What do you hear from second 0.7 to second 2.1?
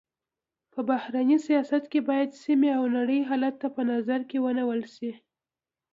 په بهرني سیاست کي